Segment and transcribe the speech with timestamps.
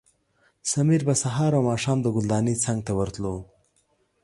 [0.71, 3.35] سمیر به سهار او ماښام د ګلدانۍ څنګ ته ورتلو.